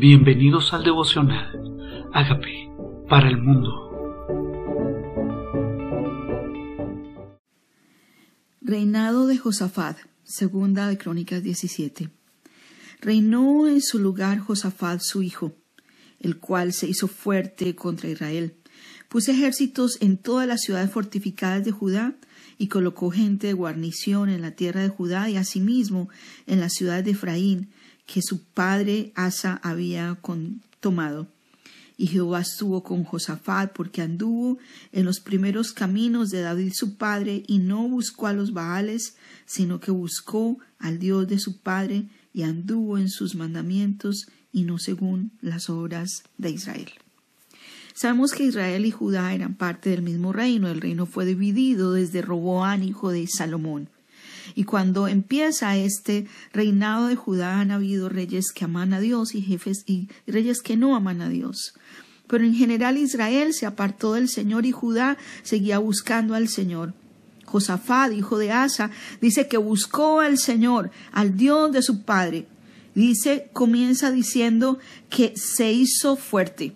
Bienvenidos 0.00 0.72
al 0.72 0.82
devocional. 0.82 2.08
Hágame 2.14 2.72
para 3.06 3.28
el 3.28 3.36
mundo. 3.36 3.68
Reinado 8.62 9.26
de 9.26 9.36
Josafat, 9.36 9.98
segunda 10.24 10.88
de 10.88 10.96
Crónicas 10.96 11.42
17. 11.42 12.08
Reinó 13.02 13.68
en 13.68 13.82
su 13.82 13.98
lugar 13.98 14.38
Josafat 14.38 15.02
su 15.02 15.22
hijo, 15.22 15.52
el 16.18 16.38
cual 16.38 16.72
se 16.72 16.88
hizo 16.88 17.06
fuerte 17.06 17.74
contra 17.74 18.08
Israel. 18.08 18.54
Puso 19.10 19.32
ejércitos 19.32 19.98
en 20.00 20.16
todas 20.16 20.48
las 20.48 20.62
ciudades 20.62 20.90
fortificadas 20.90 21.62
de 21.62 21.72
Judá 21.72 22.14
y 22.56 22.68
colocó 22.68 23.10
gente 23.10 23.48
de 23.48 23.52
guarnición 23.52 24.30
en 24.30 24.40
la 24.40 24.52
tierra 24.52 24.80
de 24.80 24.88
Judá 24.88 25.28
y 25.28 25.36
asimismo 25.36 26.08
en 26.46 26.58
la 26.58 26.70
ciudad 26.70 27.04
de 27.04 27.10
Efraín 27.10 27.68
que 28.12 28.22
su 28.22 28.42
padre 28.42 29.12
Asa 29.14 29.60
había 29.62 30.18
tomado. 30.80 31.28
Y 31.96 32.08
Jehová 32.08 32.40
estuvo 32.40 32.82
con 32.82 33.04
Josafat 33.04 33.72
porque 33.72 34.02
anduvo 34.02 34.58
en 34.90 35.04
los 35.04 35.20
primeros 35.20 35.72
caminos 35.72 36.30
de 36.30 36.40
David 36.40 36.72
su 36.74 36.96
padre 36.96 37.44
y 37.46 37.58
no 37.58 37.88
buscó 37.88 38.26
a 38.26 38.32
los 38.32 38.52
Baales, 38.52 39.16
sino 39.46 39.78
que 39.78 39.92
buscó 39.92 40.58
al 40.78 40.98
Dios 40.98 41.28
de 41.28 41.38
su 41.38 41.58
padre 41.58 42.08
y 42.32 42.42
anduvo 42.42 42.98
en 42.98 43.10
sus 43.10 43.36
mandamientos 43.36 44.26
y 44.52 44.64
no 44.64 44.78
según 44.78 45.30
las 45.40 45.70
obras 45.70 46.24
de 46.36 46.50
Israel. 46.50 46.90
Sabemos 47.94 48.32
que 48.32 48.44
Israel 48.44 48.86
y 48.86 48.90
Judá 48.90 49.34
eran 49.34 49.54
parte 49.54 49.90
del 49.90 50.02
mismo 50.02 50.32
reino. 50.32 50.68
El 50.68 50.80
reino 50.80 51.06
fue 51.06 51.26
dividido 51.26 51.92
desde 51.92 52.22
Roboán, 52.22 52.82
hijo 52.82 53.10
de 53.10 53.26
Salomón. 53.28 53.88
Y 54.54 54.64
cuando 54.64 55.08
empieza 55.08 55.76
este 55.76 56.26
reinado 56.52 57.06
de 57.06 57.16
Judá 57.16 57.60
han 57.60 57.70
habido 57.70 58.08
reyes 58.08 58.52
que 58.52 58.64
aman 58.64 58.92
a 58.94 59.00
Dios 59.00 59.34
y 59.34 59.42
jefes 59.42 59.84
y 59.86 60.08
reyes 60.26 60.62
que 60.62 60.76
no 60.76 60.96
aman 60.96 61.20
a 61.20 61.28
Dios. 61.28 61.74
Pero 62.30 62.44
en 62.44 62.54
general 62.54 62.96
Israel 62.96 63.52
se 63.52 63.66
apartó 63.66 64.14
del 64.14 64.28
Señor 64.28 64.64
y 64.64 64.70
Judá 64.70 65.18
seguía 65.42 65.78
buscando 65.78 66.34
al 66.34 66.48
Señor. 66.48 66.94
Josafat, 67.44 68.12
hijo 68.12 68.38
de 68.38 68.52
Asa, 68.52 68.90
dice 69.20 69.48
que 69.48 69.56
buscó 69.56 70.20
al 70.20 70.38
Señor, 70.38 70.92
al 71.10 71.36
Dios 71.36 71.72
de 71.72 71.82
su 71.82 72.02
padre. 72.02 72.46
Dice, 72.94 73.50
comienza 73.52 74.12
diciendo 74.12 74.78
que 75.08 75.32
se 75.36 75.72
hizo 75.72 76.14
fuerte. 76.14 76.74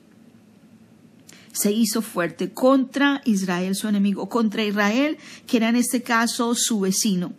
Se 1.52 1.70
hizo 1.70 2.02
fuerte 2.02 2.50
contra 2.50 3.22
Israel, 3.24 3.76
su 3.76 3.86
enemigo, 3.86 4.28
contra 4.28 4.64
Israel, 4.64 5.18
que 5.46 5.58
era 5.58 5.68
en 5.68 5.76
este 5.76 6.02
caso 6.02 6.56
su 6.56 6.80
vecino 6.80 7.32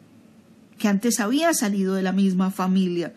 que 0.78 0.88
antes 0.88 1.20
había 1.20 1.54
salido 1.54 1.96
de 1.96 2.04
la 2.04 2.12
misma 2.12 2.52
familia, 2.52 3.14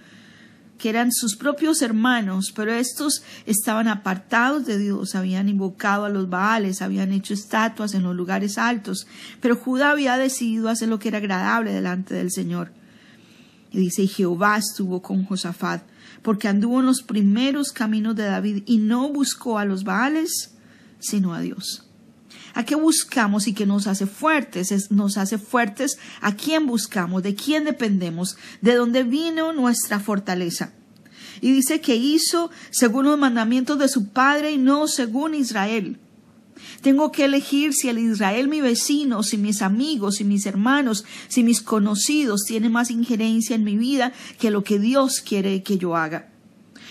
que 0.78 0.88
eran 0.88 1.12
sus 1.12 1.36
propios 1.36 1.82
hermanos, 1.82 2.52
pero 2.54 2.72
estos 2.72 3.22
estaban 3.46 3.88
apartados 3.88 4.64
de 4.64 4.78
Dios, 4.78 5.14
habían 5.14 5.48
invocado 5.48 6.04
a 6.04 6.08
los 6.08 6.30
Baales, 6.30 6.80
habían 6.80 7.12
hecho 7.12 7.34
estatuas 7.34 7.94
en 7.94 8.04
los 8.04 8.14
lugares 8.14 8.58
altos, 8.58 9.06
pero 9.40 9.56
Judá 9.56 9.90
había 9.90 10.16
decidido 10.16 10.68
hacer 10.68 10.88
lo 10.88 10.98
que 10.98 11.08
era 11.08 11.18
agradable 11.18 11.72
delante 11.72 12.14
del 12.14 12.30
Señor. 12.30 12.72
Y 13.72 13.78
dice, 13.78 14.06
Jehová 14.06 14.56
estuvo 14.56 15.02
con 15.02 15.24
Josafat, 15.24 15.82
porque 16.22 16.48
anduvo 16.48 16.80
en 16.80 16.86
los 16.86 17.02
primeros 17.02 17.72
caminos 17.72 18.16
de 18.16 18.24
David 18.24 18.62
y 18.66 18.78
no 18.78 19.12
buscó 19.12 19.58
a 19.58 19.64
los 19.64 19.84
Baales, 19.84 20.54
sino 21.00 21.34
a 21.34 21.40
Dios. 21.40 21.87
¿A 22.54 22.64
qué 22.64 22.74
buscamos 22.74 23.46
y 23.46 23.54
qué 23.54 23.66
nos 23.66 23.86
hace 23.86 24.06
fuertes? 24.06 24.90
nos 24.90 25.16
hace 25.18 25.38
fuertes 25.38 25.98
a 26.20 26.34
quién 26.34 26.66
buscamos, 26.66 27.22
de 27.22 27.34
quién 27.34 27.64
dependemos, 27.64 28.36
de 28.60 28.74
dónde 28.74 29.02
vino 29.02 29.52
nuestra 29.52 30.00
fortaleza. 30.00 30.72
Y 31.40 31.52
dice 31.52 31.80
que 31.80 31.96
hizo 31.96 32.50
según 32.70 33.06
los 33.06 33.18
mandamientos 33.18 33.78
de 33.78 33.88
su 33.88 34.08
padre 34.08 34.52
y 34.52 34.58
no 34.58 34.88
según 34.88 35.34
Israel. 35.34 35.98
Tengo 36.82 37.12
que 37.12 37.24
elegir 37.24 37.72
si 37.72 37.88
el 37.88 37.98
Israel 37.98 38.48
mi 38.48 38.60
vecino, 38.60 39.22
si 39.22 39.36
mis 39.36 39.62
amigos, 39.62 40.16
si 40.16 40.24
mis 40.24 40.46
hermanos, 40.46 41.04
si 41.28 41.42
mis 41.42 41.60
conocidos 41.60 42.44
tienen 42.46 42.72
más 42.72 42.90
injerencia 42.90 43.54
en 43.54 43.64
mi 43.64 43.76
vida 43.76 44.12
que 44.38 44.50
lo 44.50 44.64
que 44.64 44.78
Dios 44.78 45.20
quiere 45.20 45.62
que 45.62 45.78
yo 45.78 45.96
haga. 45.96 46.30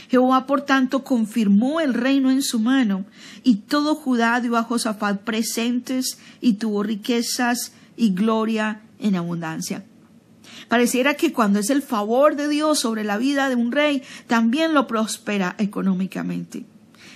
Jehová, 0.10 0.46
por 0.46 0.62
tanto, 0.62 1.04
confirmó 1.04 1.80
el 1.80 1.94
reino 1.94 2.32
en 2.32 2.42
su 2.42 2.60
mano, 2.60 3.06
y 3.44 3.56
todo 3.56 3.96
Judá 3.96 4.40
dio 4.40 4.56
a 4.58 4.64
Josafat 4.64 5.22
presentes 5.22 6.18
y 6.42 6.54
tuvo 6.54 6.84
riquezas 6.84 7.74
y 7.96 8.14
gloria 8.14 8.82
en 9.00 9.16
abundancia. 9.16 9.84
Pareciera 10.68 11.16
que 11.16 11.34
cuando 11.34 11.60
es 11.60 11.70
el 11.70 11.82
favor 11.82 12.36
de 12.36 12.48
Dios 12.48 12.80
sobre 12.80 13.04
la 13.04 13.18
vida 13.18 13.50
de 13.50 13.56
un 13.56 13.72
rey, 13.72 14.02
también 14.28 14.74
lo 14.74 14.88
prospera 14.88 15.56
económicamente. 15.58 16.66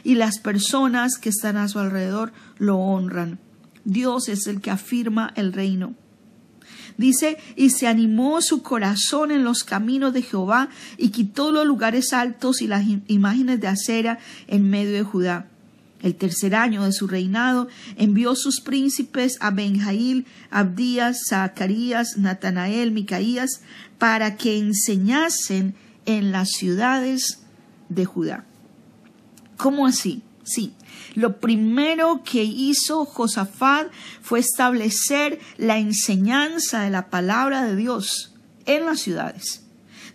Y 0.03 0.15
las 0.15 0.39
personas 0.39 1.17
que 1.17 1.29
están 1.29 1.57
a 1.57 1.67
su 1.67 1.79
alrededor 1.79 2.33
lo 2.57 2.77
honran. 2.77 3.39
Dios 3.83 4.29
es 4.29 4.47
el 4.47 4.61
que 4.61 4.71
afirma 4.71 5.33
el 5.35 5.53
reino. 5.53 5.95
Dice, 6.97 7.37
y 7.55 7.69
se 7.69 7.87
animó 7.87 8.41
su 8.41 8.61
corazón 8.61 9.31
en 9.31 9.43
los 9.43 9.63
caminos 9.63 10.13
de 10.13 10.21
Jehová 10.21 10.69
y 10.97 11.09
quitó 11.09 11.51
los 11.51 11.65
lugares 11.65 12.13
altos 12.13 12.61
y 12.61 12.67
las 12.67 12.85
imágenes 13.07 13.59
de 13.59 13.67
acera 13.67 14.19
en 14.47 14.69
medio 14.69 14.93
de 14.93 15.03
Judá. 15.03 15.47
El 16.01 16.15
tercer 16.15 16.55
año 16.55 16.83
de 16.83 16.93
su 16.93 17.07
reinado 17.07 17.67
envió 17.95 18.35
sus 18.35 18.61
príncipes 18.61 19.37
a 19.39 19.51
Benjail, 19.51 20.25
Abdías, 20.49 21.19
Zacarías, 21.29 22.17
Natanael, 22.17 22.91
Micaías, 22.91 23.61
para 23.99 24.35
que 24.35 24.57
enseñasen 24.57 25.75
en 26.05 26.31
las 26.31 26.49
ciudades 26.49 27.39
de 27.89 28.05
Judá. 28.05 28.45
¿Cómo 29.57 29.85
así? 29.85 30.23
Sí, 30.43 30.73
lo 31.15 31.39
primero 31.39 32.21
que 32.23 32.43
hizo 32.43 33.05
Josafat 33.05 33.87
fue 34.21 34.39
establecer 34.39 35.39
la 35.57 35.77
enseñanza 35.77 36.81
de 36.81 36.89
la 36.89 37.09
palabra 37.09 37.63
de 37.63 37.75
Dios 37.75 38.33
en 38.65 38.85
las 38.85 38.99
ciudades. 39.01 39.63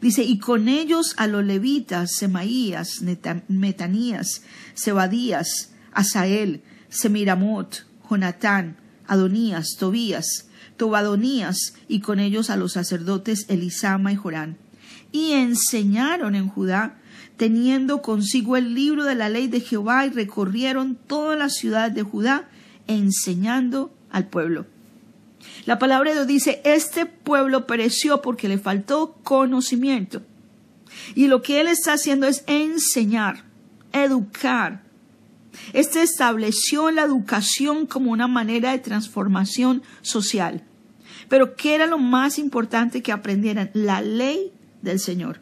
Dice, 0.00 0.22
y 0.22 0.38
con 0.38 0.68
ellos 0.68 1.14
a 1.16 1.26
los 1.26 1.44
levitas, 1.44 2.12
Semaías, 2.16 3.02
Metanías, 3.48 4.42
Sebadías, 4.74 5.70
Asael, 5.92 6.62
Semiramot, 6.88 7.86
Jonatán, 8.08 8.76
Adonías, 9.06 9.76
Tobías, 9.78 10.48
Tobadonías, 10.76 11.74
y 11.88 12.00
con 12.00 12.20
ellos 12.20 12.50
a 12.50 12.56
los 12.56 12.72
sacerdotes 12.72 13.46
Elisama 13.48 14.12
y 14.12 14.16
Jorán. 14.16 14.58
Y 15.12 15.32
enseñaron 15.32 16.34
en 16.34 16.48
Judá 16.48 16.98
teniendo 17.36 18.02
consigo 18.02 18.56
el 18.56 18.74
libro 18.74 19.04
de 19.04 19.14
la 19.14 19.28
ley 19.28 19.48
de 19.48 19.60
Jehová 19.60 20.06
y 20.06 20.10
recorrieron 20.10 20.96
toda 20.96 21.36
la 21.36 21.48
ciudad 21.48 21.90
de 21.90 22.02
Judá 22.02 22.48
enseñando 22.86 23.92
al 24.10 24.26
pueblo. 24.26 24.66
La 25.64 25.78
palabra 25.78 26.10
de 26.10 26.16
Dios 26.16 26.26
dice, 26.26 26.60
este 26.64 27.06
pueblo 27.06 27.66
pereció 27.66 28.22
porque 28.22 28.48
le 28.48 28.58
faltó 28.58 29.18
conocimiento. 29.22 30.22
Y 31.14 31.26
lo 31.26 31.42
que 31.42 31.60
él 31.60 31.66
está 31.68 31.94
haciendo 31.94 32.26
es 32.26 32.44
enseñar, 32.46 33.44
educar. 33.92 34.82
Este 35.72 36.02
estableció 36.02 36.90
la 36.90 37.02
educación 37.02 37.86
como 37.86 38.12
una 38.12 38.28
manera 38.28 38.72
de 38.72 38.78
transformación 38.78 39.82
social. 40.02 40.64
Pero 41.28 41.56
¿qué 41.56 41.74
era 41.74 41.86
lo 41.86 41.98
más 41.98 42.38
importante 42.38 43.02
que 43.02 43.12
aprendieran? 43.12 43.70
La 43.74 44.00
ley 44.00 44.52
del 44.82 45.00
Señor. 45.00 45.40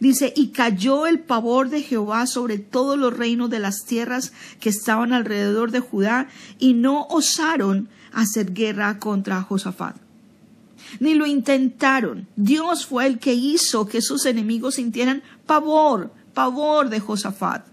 Dice, 0.00 0.32
y 0.34 0.48
cayó 0.48 1.06
el 1.06 1.20
pavor 1.20 1.68
de 1.68 1.82
Jehová 1.82 2.26
sobre 2.26 2.58
todos 2.58 2.98
los 2.98 3.14
reinos 3.14 3.50
de 3.50 3.58
las 3.58 3.84
tierras 3.84 4.32
que 4.58 4.70
estaban 4.70 5.12
alrededor 5.12 5.70
de 5.70 5.80
Judá, 5.80 6.28
y 6.58 6.72
no 6.72 7.06
osaron 7.10 7.90
hacer 8.12 8.54
guerra 8.54 8.98
contra 8.98 9.42
Josafat. 9.42 9.96
Ni 10.98 11.14
lo 11.14 11.26
intentaron. 11.26 12.26
Dios 12.34 12.86
fue 12.86 13.06
el 13.06 13.18
que 13.18 13.34
hizo 13.34 13.86
que 13.86 14.00
sus 14.00 14.24
enemigos 14.24 14.76
sintieran 14.76 15.22
pavor, 15.46 16.10
pavor 16.32 16.88
de 16.88 16.98
Josafat. 16.98 17.66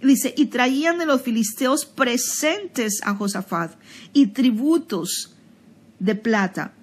Dice, 0.00 0.34
y 0.36 0.46
traían 0.46 0.98
de 0.98 1.06
los 1.06 1.22
filisteos 1.22 1.84
presentes 1.84 3.00
a 3.02 3.14
Josafat 3.14 3.72
y 4.12 4.28
tributos 4.28 5.34
de 5.98 6.14
plata 6.14 6.74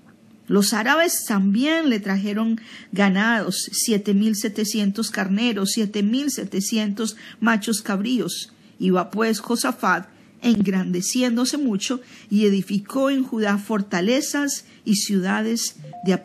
los 0.51 0.73
árabes 0.73 1.23
también 1.23 1.89
le 1.89 2.01
trajeron 2.01 2.59
ganados, 2.91 3.69
siete 3.71 4.13
mil 4.13 4.35
setecientos 4.35 5.09
carneros, 5.09 5.71
siete 5.71 6.03
mil 6.03 6.29
setecientos 6.29 7.15
machos 7.39 7.81
cabríos. 7.81 8.51
Iba 8.77 9.11
pues 9.11 9.39
Josafat 9.39 10.09
engrandeciéndose 10.41 11.57
mucho 11.57 12.01
y 12.29 12.47
edificó 12.47 13.09
en 13.09 13.23
Judá 13.23 13.57
fortalezas 13.59 14.65
y 14.83 14.97
ciudades 14.97 15.77
de 16.03 16.21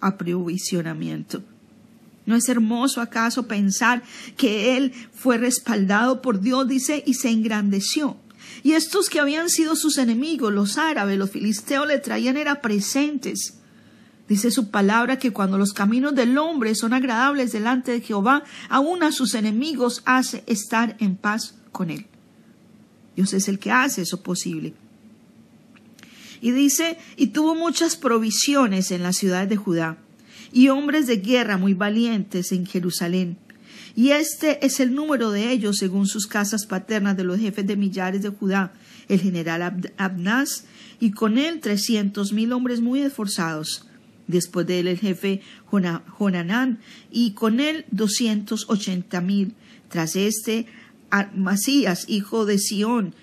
aprovisionamiento. 0.00 1.44
¿No 2.26 2.34
es 2.34 2.48
hermoso 2.48 3.00
acaso 3.00 3.46
pensar 3.46 4.02
que 4.36 4.78
él 4.78 4.92
fue 5.14 5.38
respaldado 5.38 6.22
por 6.22 6.40
Dios, 6.40 6.66
dice, 6.66 7.04
y 7.06 7.14
se 7.14 7.30
engrandeció? 7.30 8.16
Y 8.64 8.72
estos 8.72 9.08
que 9.08 9.20
habían 9.20 9.48
sido 9.48 9.76
sus 9.76 9.96
enemigos, 9.96 10.52
los 10.52 10.76
árabes, 10.76 11.16
los 11.16 11.30
filisteos, 11.30 11.86
le 11.86 11.98
traían 11.98 12.36
era 12.36 12.60
presentes 12.60 13.59
Dice 14.30 14.52
su 14.52 14.70
palabra 14.70 15.18
que 15.18 15.32
cuando 15.32 15.58
los 15.58 15.72
caminos 15.72 16.14
del 16.14 16.38
hombre 16.38 16.76
son 16.76 16.92
agradables 16.92 17.50
delante 17.50 17.90
de 17.90 18.00
Jehová, 18.00 18.44
aún 18.68 19.02
a 19.02 19.10
sus 19.10 19.34
enemigos 19.34 20.02
hace 20.04 20.44
estar 20.46 20.96
en 21.00 21.16
paz 21.16 21.56
con 21.72 21.90
él. 21.90 22.06
Dios 23.16 23.32
es 23.32 23.48
el 23.48 23.58
que 23.58 23.72
hace 23.72 24.02
eso 24.02 24.22
posible. 24.22 24.72
Y 26.40 26.52
dice, 26.52 26.96
y 27.16 27.26
tuvo 27.26 27.56
muchas 27.56 27.96
provisiones 27.96 28.92
en 28.92 29.02
la 29.02 29.12
ciudad 29.12 29.48
de 29.48 29.56
Judá, 29.56 29.98
y 30.52 30.68
hombres 30.68 31.08
de 31.08 31.16
guerra 31.16 31.56
muy 31.56 31.74
valientes 31.74 32.52
en 32.52 32.66
Jerusalén. 32.66 33.36
Y 33.96 34.12
este 34.12 34.64
es 34.64 34.78
el 34.78 34.94
número 34.94 35.32
de 35.32 35.50
ellos 35.50 35.78
según 35.78 36.06
sus 36.06 36.28
casas 36.28 36.66
paternas 36.66 37.16
de 37.16 37.24
los 37.24 37.40
jefes 37.40 37.66
de 37.66 37.74
millares 37.74 38.22
de 38.22 38.28
Judá, 38.28 38.74
el 39.08 39.20
general 39.20 39.90
Abnaz, 39.96 40.66
y 41.00 41.10
con 41.10 41.36
él 41.36 41.58
trescientos 41.58 42.32
mil 42.32 42.52
hombres 42.52 42.80
muy 42.80 43.00
esforzados 43.00 43.89
después 44.30 44.66
de 44.66 44.80
él 44.80 44.88
el 44.88 44.98
jefe 44.98 45.42
Jonanán, 46.18 46.78
y 47.10 47.32
con 47.32 47.60
él 47.60 47.84
doscientos 47.90 48.66
ochenta 48.68 49.20
mil. 49.20 49.54
Tras 49.88 50.16
este, 50.16 50.66
Masías, 51.34 52.04
hijo 52.08 52.46
de 52.46 52.58
Sión, 52.58 53.14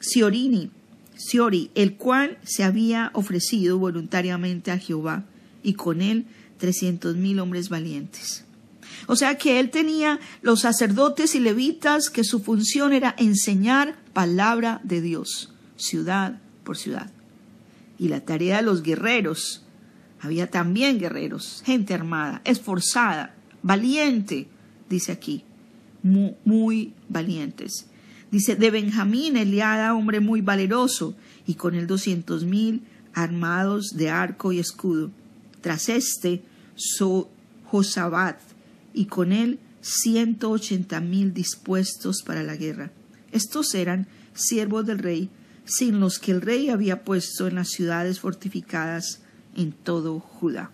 Siorini, 0.00 0.70
Siori, 1.16 1.70
el 1.74 1.94
cual 1.94 2.38
se 2.44 2.64
había 2.64 3.10
ofrecido 3.14 3.78
voluntariamente 3.78 4.70
a 4.70 4.78
Jehová, 4.78 5.24
y 5.62 5.74
con 5.74 6.02
él 6.02 6.26
trescientos 6.58 7.16
mil 7.16 7.40
hombres 7.40 7.68
valientes. 7.68 8.44
O 9.06 9.16
sea 9.16 9.38
que 9.38 9.60
él 9.60 9.70
tenía 9.70 10.20
los 10.42 10.60
sacerdotes 10.60 11.34
y 11.34 11.40
levitas 11.40 12.10
que 12.10 12.24
su 12.24 12.40
función 12.40 12.92
era 12.92 13.14
enseñar 13.18 13.96
palabra 14.12 14.80
de 14.84 15.00
Dios, 15.00 15.52
ciudad 15.76 16.40
por 16.64 16.76
ciudad. 16.76 17.10
Y 17.98 18.08
la 18.08 18.20
tarea 18.20 18.58
de 18.58 18.62
los 18.62 18.82
guerreros 18.82 19.63
había 20.24 20.50
también 20.50 20.98
guerreros, 20.98 21.62
gente 21.66 21.92
armada, 21.92 22.40
esforzada, 22.46 23.34
valiente, 23.62 24.48
dice 24.88 25.12
aquí, 25.12 25.44
muy, 26.02 26.94
valientes. 27.10 27.86
Dice, 28.30 28.56
de 28.56 28.70
Benjamín, 28.70 29.36
Eliada, 29.36 29.94
hombre 29.94 30.20
muy 30.20 30.40
valeroso, 30.40 31.14
y 31.46 31.54
con 31.54 31.74
él 31.74 31.86
doscientos 31.86 32.44
mil 32.44 32.82
armados 33.12 33.90
de 33.96 34.08
arco 34.08 34.50
y 34.52 34.58
escudo. 34.58 35.10
Tras 35.60 35.90
este, 35.90 36.42
so, 36.74 37.30
Josabat, 37.66 38.40
y 38.94 39.04
con 39.04 39.30
él 39.30 39.58
ciento 39.82 40.50
ochenta 40.50 41.00
mil 41.00 41.34
dispuestos 41.34 42.22
para 42.22 42.42
la 42.42 42.56
guerra. 42.56 42.90
Estos 43.30 43.74
eran 43.74 44.08
siervos 44.32 44.86
del 44.86 45.00
rey, 45.00 45.28
sin 45.66 46.00
los 46.00 46.18
que 46.18 46.32
el 46.32 46.40
rey 46.40 46.70
había 46.70 47.04
puesto 47.04 47.46
en 47.46 47.56
las 47.56 47.68
ciudades 47.68 48.20
fortificadas 48.20 49.20
en 49.56 49.72
todo 49.72 50.20
Judá. 50.20 50.70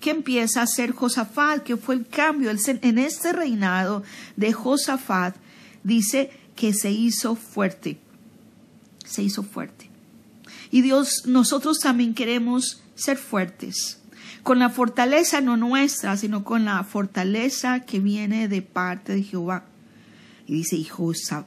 ¿Qué 0.00 0.10
empieza 0.10 0.60
a 0.60 0.64
hacer 0.64 0.92
Josafat? 0.92 1.62
¿Qué 1.62 1.76
fue 1.76 1.96
el 1.96 2.06
cambio? 2.06 2.50
En 2.50 2.98
este 2.98 3.32
reinado 3.32 4.04
de 4.36 4.52
Josafat 4.52 5.36
dice 5.82 6.30
que 6.54 6.72
se 6.72 6.90
hizo 6.90 7.34
fuerte. 7.34 7.98
Se 9.04 9.22
hizo 9.22 9.42
fuerte. 9.42 9.90
Y 10.70 10.82
Dios, 10.82 11.22
nosotros 11.26 11.78
también 11.80 12.14
queremos 12.14 12.82
ser 12.94 13.16
fuertes. 13.16 14.00
Con 14.42 14.58
la 14.58 14.70
fortaleza 14.70 15.40
no 15.40 15.56
nuestra, 15.56 16.16
sino 16.16 16.44
con 16.44 16.64
la 16.64 16.84
fortaleza 16.84 17.80
que 17.80 18.00
viene 18.00 18.48
de 18.48 18.62
parte 18.62 19.14
de 19.14 19.22
Jehová. 19.22 19.64
Y 20.46 20.54
dice, 20.54 20.76
y 20.76 20.84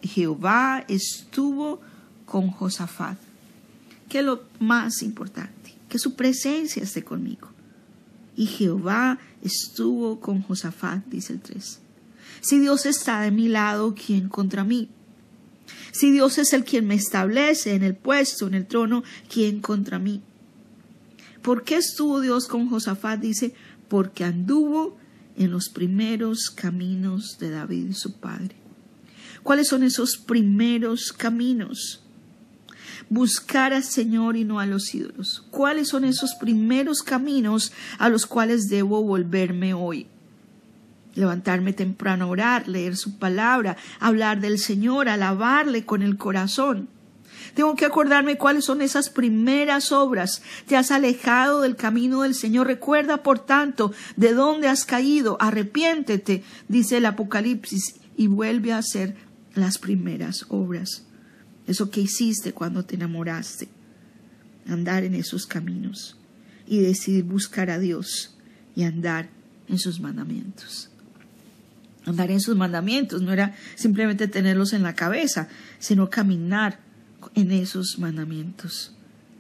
Jehová 0.08 0.84
estuvo 0.88 1.82
con 2.26 2.50
Josafat. 2.50 3.18
¿Qué 4.10 4.20
es 4.20 4.26
lo 4.26 4.44
más 4.60 5.02
importante? 5.04 5.61
Que 5.92 6.00
su 6.00 6.16
presencia 6.16 6.82
esté 6.82 7.04
conmigo. 7.04 7.50
Y 8.38 8.46
Jehová 8.46 9.20
estuvo 9.44 10.22
con 10.22 10.42
Josafat, 10.42 11.06
dice 11.08 11.34
el 11.34 11.42
3. 11.42 11.80
Si 12.40 12.60
Dios 12.60 12.86
está 12.86 13.20
de 13.20 13.32
mi 13.32 13.50
lado, 13.50 13.94
¿quién 13.94 14.30
contra 14.30 14.64
mí? 14.64 14.88
Si 15.92 16.10
Dios 16.10 16.38
es 16.38 16.54
el 16.54 16.64
quien 16.64 16.88
me 16.88 16.96
establece 16.96 17.76
en 17.76 17.84
el 17.84 17.94
puesto, 17.94 18.48
en 18.48 18.54
el 18.54 18.68
trono, 18.68 19.04
¿quién 19.30 19.60
contra 19.60 20.00
mí? 20.00 20.22
¿Por 21.42 21.66
qué 21.66 21.76
estuvo 21.76 22.22
Dios 22.22 22.48
con 22.48 22.70
Josafat? 22.70 23.20
Dice, 23.20 23.54
porque 23.90 24.24
anduvo 24.24 24.98
en 25.36 25.52
los 25.52 25.68
primeros 25.68 26.52
caminos 26.52 27.38
de 27.38 27.50
David, 27.50 27.92
su 27.96 28.14
padre. 28.14 28.56
¿Cuáles 29.44 29.68
son 29.68 29.84
esos 29.84 30.16
primeros 30.16 31.12
caminos? 31.12 32.02
Buscar 33.10 33.74
al 33.74 33.84
Señor 33.84 34.38
y 34.38 34.44
no 34.44 34.60
a 34.60 34.66
los 34.66 34.94
ídolos. 34.94 35.46
¿Cuáles 35.52 35.90
son 35.90 36.06
esos 36.06 36.36
primeros 36.36 37.02
caminos 37.02 37.72
a 37.98 38.10
los 38.10 38.26
cuales 38.26 38.70
debo 38.70 39.04
volverme 39.04 39.74
hoy? 39.74 40.08
Levantarme 41.14 41.74
temprano 41.74 42.30
orar, 42.30 42.68
leer 42.68 42.96
su 42.96 43.18
palabra, 43.18 43.76
hablar 44.00 44.40
del 44.40 44.60
Señor, 44.60 45.10
alabarle 45.10 45.86
con 45.86 46.04
el 46.04 46.18
corazón. 46.18 46.88
Tengo 47.54 47.76
que 47.76 47.86
acordarme 47.86 48.38
cuáles 48.38 48.66
son 48.66 48.82
esas 48.82 49.10
primeras 49.10 49.92
obras. 49.92 50.42
Te 50.68 50.78
has 50.78 50.92
alejado 50.92 51.62
del 51.62 51.76
camino 51.76 52.22
del 52.22 52.34
Señor. 52.34 52.68
Recuerda, 52.68 53.24
por 53.24 53.40
tanto, 53.40 53.92
de 54.16 54.34
dónde 54.34 54.70
has 54.70 54.86
caído. 54.86 55.38
Arrepiéntete, 55.42 56.44
dice 56.70 56.98
el 56.98 57.06
Apocalipsis, 57.06 57.96
y 58.16 58.28
vuelve 58.28 58.72
a 58.72 58.78
hacer 58.78 59.16
las 59.54 59.80
primeras 59.80 60.46
obras 60.50 61.06
eso 61.68 61.90
que 61.90 62.02
hiciste 62.02 62.54
cuando 62.54 62.84
te 62.84 62.96
enamoraste, 62.96 63.68
andar 64.68 65.04
en 65.04 65.16
esos 65.16 65.46
caminos 65.46 66.18
y 66.68 66.80
decidir 66.80 67.24
buscar 67.24 67.70
a 67.70 67.80
Dios 67.80 68.36
y 68.76 68.84
andar 68.84 69.30
en 69.68 69.80
sus 69.80 70.00
mandamientos. 70.00 70.90
Andar 72.06 72.32
en 72.32 72.42
sus 72.42 72.56
mandamientos 72.56 73.22
no 73.22 73.32
era 73.32 73.56
simplemente 73.76 74.28
tenerlos 74.28 74.74
en 74.74 74.84
la 74.84 74.96
cabeza, 74.96 75.50
sino 75.80 76.10
caminar 76.10 76.80
en 77.36 77.52
esos 77.52 78.00
mandamientos. 78.00 78.94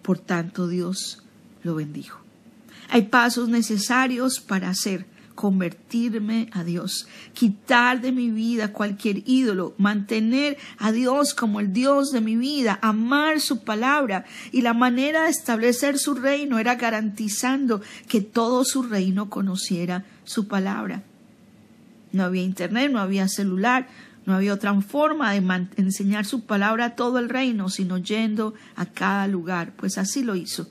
Por 0.03 0.19
tanto, 0.19 0.68
Dios 0.68 1.23
lo 1.63 1.75
bendijo. 1.75 2.21
Hay 2.89 3.03
pasos 3.03 3.50
necesarios 3.50 4.39
para 4.39 4.69
hacer 4.69 5.06
convertirme 5.36 6.50
a 6.51 6.63
Dios, 6.63 7.07
quitar 7.33 8.01
de 8.01 8.12
mi 8.12 8.30
vida 8.30 8.74
cualquier 8.74 9.24
ídolo, 9.25 9.74
mantener 9.78 10.57
a 10.78 10.92
Dios 10.92 11.33
como 11.33 11.60
el 11.60 11.74
Dios 11.74 12.12
de 12.12 12.22
mi 12.22 12.36
vida, 12.36 12.80
amar 12.81 13.39
su 13.39 13.63
palabra. 13.63 14.25
Y 14.51 14.62
la 14.62 14.74
manera 14.74 15.24
de 15.24 15.30
establecer 15.30 15.98
su 15.98 16.13
reino 16.16 16.60
era 16.60 16.75
garantizando 16.75 17.81
que 18.07 18.22
todo 18.22 18.63
su 18.66 18.83
reino 18.83 19.30
conociera 19.30 20.06
su 20.24 20.48
palabra. 20.48 21.04
No 22.12 22.23
había 22.23 22.44
internet, 22.44 22.92
no 22.92 23.00
había 23.00 23.28
celular, 23.28 23.88
no 24.26 24.35
había 24.35 24.54
otra 24.54 24.80
forma 24.81 25.31
de 25.31 25.68
enseñar 25.78 26.26
su 26.26 26.45
palabra 26.45 26.85
a 26.85 26.95
todo 26.95 27.19
el 27.19 27.30
reino, 27.30 27.69
sino 27.69 27.97
yendo 27.97 28.54
a 28.76 28.85
cada 28.85 29.28
lugar, 29.28 29.73
pues 29.76 29.97
así 29.97 30.23
lo 30.23 30.35
hizo 30.35 30.69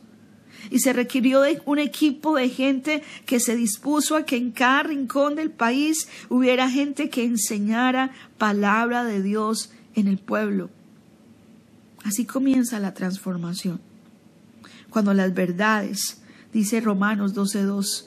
y 0.70 0.80
se 0.80 0.92
requirió 0.92 1.40
de 1.40 1.62
un 1.64 1.78
equipo 1.78 2.36
de 2.36 2.48
gente 2.48 3.02
que 3.26 3.40
se 3.40 3.56
dispuso 3.56 4.16
a 4.16 4.24
que 4.24 4.36
en 4.36 4.50
cada 4.50 4.84
rincón 4.84 5.34
del 5.34 5.50
país 5.50 6.08
hubiera 6.28 6.68
gente 6.68 7.08
que 7.08 7.24
enseñara 7.24 8.10
palabra 8.38 9.04
de 9.04 9.22
Dios 9.22 9.70
en 9.94 10.08
el 10.08 10.18
pueblo. 10.18 10.70
Así 12.04 12.24
comienza 12.24 12.78
la 12.78 12.94
transformación. 12.94 13.80
Cuando 14.88 15.14
las 15.14 15.32
verdades, 15.34 16.22
dice 16.52 16.80
Romanos 16.80 17.34
12.2, 17.34 18.06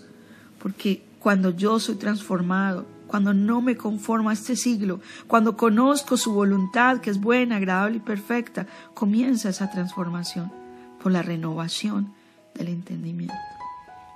porque 0.60 1.04
cuando 1.20 1.52
yo 1.52 1.80
soy 1.80 1.96
transformado, 1.96 2.86
cuando 3.08 3.34
no 3.34 3.62
me 3.62 3.78
conformo 3.78 4.30
a 4.30 4.34
este 4.34 4.56
siglo, 4.56 5.00
cuando 5.28 5.56
conozco 5.56 6.18
su 6.18 6.34
voluntad 6.34 7.00
que 7.00 7.12
es 7.12 7.20
buena, 7.20 7.58
agradable 7.58 7.98
y 7.98 8.00
perfecta, 8.00 8.66
comienza 8.94 9.50
esa 9.50 9.70
transformación 9.70 10.52
por 11.02 11.12
la 11.12 11.22
renovación 11.22 12.14
del 12.56 12.68
entendimiento. 12.70 13.34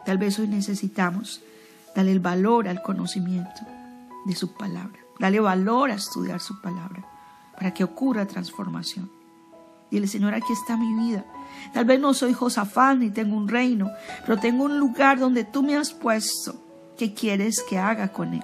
Tal 0.06 0.18
vez 0.18 0.40
hoy 0.40 0.48
necesitamos 0.48 1.42
darle 1.96 2.12
el 2.12 2.20
valor 2.20 2.68
al 2.68 2.82
conocimiento 2.82 3.62
de 4.26 4.36
su 4.36 4.54
palabra, 4.54 5.00
darle 5.20 5.40
valor 5.40 5.92
a 5.92 5.96
estudiar 5.96 6.40
su 6.40 6.62
palabra 6.62 7.06
para 7.54 7.74
que 7.74 7.84
ocurra 7.84 8.26
transformación. 8.26 9.10
Dile, 9.90 10.08
Señor, 10.08 10.34
aquí 10.34 10.54
está 10.54 10.78
mi 10.78 10.94
vida. 10.94 11.26
Tal 11.74 11.86
vez 11.86 12.00
no 12.00 12.14
soy 12.14 12.34
Josafat 12.34 12.98
ni 12.98 13.10
tengo 13.10 13.36
un 13.36 13.48
reino, 13.48 13.90
pero 14.26 14.38
tengo 14.40 14.66
un 14.66 14.80
lugar 14.80 15.18
donde 15.18 15.44
tú 15.44 15.64
me 15.64 15.76
has 15.76 15.94
puesto. 15.94 16.56
¿Qué 16.98 17.14
quieres 17.14 17.64
que 17.68 17.78
haga 17.78 18.10
con 18.12 18.34
él? 18.34 18.44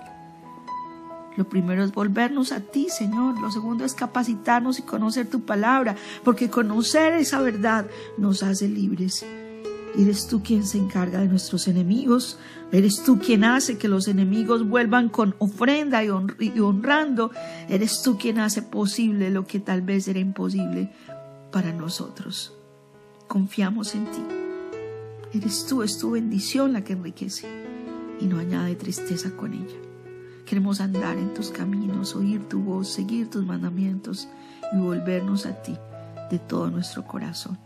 Lo 1.35 1.49
primero 1.49 1.83
es 1.83 1.91
volvernos 1.91 2.51
a 2.51 2.59
ti, 2.59 2.87
Señor. 2.89 3.39
Lo 3.39 3.51
segundo 3.51 3.85
es 3.85 3.93
capacitarnos 3.93 4.79
y 4.79 4.83
conocer 4.83 5.29
tu 5.29 5.41
palabra, 5.41 5.95
porque 6.23 6.49
conocer 6.49 7.13
esa 7.13 7.41
verdad 7.41 7.87
nos 8.17 8.43
hace 8.43 8.67
libres 8.67 9.25
Eres 9.95 10.27
tú 10.27 10.41
quien 10.41 10.65
se 10.65 10.79
encarga 10.79 11.19
de 11.19 11.27
nuestros 11.27 11.67
enemigos. 11.67 12.39
Eres 12.71 13.03
tú 13.03 13.19
quien 13.19 13.43
hace 13.43 13.77
que 13.77 13.87
los 13.87 14.07
enemigos 14.07 14.67
vuelvan 14.67 15.09
con 15.09 15.35
ofrenda 15.37 16.03
y, 16.03 16.09
honrando. 16.59 17.31
Eres 17.69 18.01
tú 18.01 18.17
quien 18.17 18.39
hace 18.39 18.63
posible 18.63 19.29
lo 19.29 19.45
que 19.45 19.59
tal 19.59 19.83
vez 19.83 20.07
era 20.07 20.19
imposible 20.19 20.91
para 21.51 21.71
nosotros. 21.71 22.53
Confiamos 23.27 23.93
en 23.93 24.05
ti. 24.05 24.23
Eres 25.33 25.65
tú, 25.67 25.83
es 25.83 25.99
tu 25.99 26.11
bendición 26.11 26.73
la 26.73 26.83
que 26.83 26.93
enriquece 26.93 27.47
y 28.19 28.25
no 28.25 28.39
añade 28.39 28.75
tristeza 28.75 29.31
con 29.35 29.53
ella. 29.53 29.77
Queremos 30.45 30.81
andar 30.81 31.17
en 31.17 31.33
tus 31.33 31.49
caminos, 31.49 32.15
oír 32.15 32.47
tu 32.49 32.59
voz, 32.59 32.89
seguir 32.89 33.29
tus 33.29 33.45
mandamientos 33.45 34.27
y 34.71 34.77
volvernos 34.77 35.45
a 35.45 35.61
ti 35.61 35.77
de 36.29 36.39
todo 36.39 36.69
nuestro 36.69 37.05
corazón, 37.05 37.57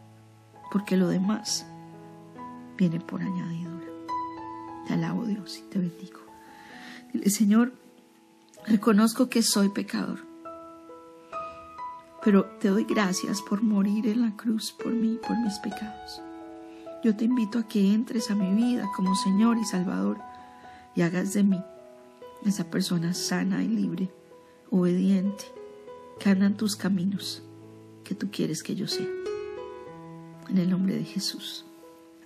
porque 0.72 0.96
lo 0.96 1.08
demás 1.08 1.66
viene 2.78 3.00
por 3.00 3.22
añadidura. 3.22 3.88
Te 4.88 4.94
alabo 4.94 5.26
Dios 5.26 5.58
y 5.58 5.70
te 5.70 5.80
bendigo. 5.80 6.20
Dile, 7.12 7.30
Señor, 7.30 7.74
reconozco 8.66 9.30
que 9.30 9.42
soy 9.42 9.70
pecador, 9.70 10.20
pero 12.24 12.46
te 12.60 12.70
doy 12.70 12.84
gracias 12.84 13.42
por 13.42 13.62
morir 13.62 14.08
en 14.08 14.22
la 14.22 14.36
cruz 14.36 14.72
por 14.72 14.92
mí, 14.92 15.20
por 15.26 15.38
mis 15.38 15.58
pecados. 15.60 16.22
Yo 17.04 17.16
te 17.16 17.26
invito 17.26 17.60
a 17.60 17.68
que 17.68 17.94
entres 17.94 18.32
a 18.32 18.36
mi 18.36 18.54
vida 18.54 18.90
como 18.96 19.16
Señor 19.16 19.58
y 19.58 19.66
Salvador 19.66 20.18
y 20.96 21.02
hagas 21.02 21.34
de 21.34 21.44
mí 21.44 21.64
esa 22.46 22.70
persona 22.70 23.14
sana 23.14 23.64
y 23.64 23.68
libre, 23.68 24.10
obediente, 24.70 25.46
que 26.20 26.30
anda 26.30 26.46
en 26.46 26.58
tus 26.58 26.76
caminos 26.76 27.44
que 28.04 28.16
tú 28.16 28.30
quieres 28.32 28.64
que 28.64 28.76
yo 28.76 28.88
sea. 28.88 29.08
En 30.50 30.58
el 30.58 30.70
nombre 30.70 30.96
de 30.96 31.04
Jesús. 31.04 31.66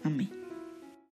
Amén. 0.04 0.41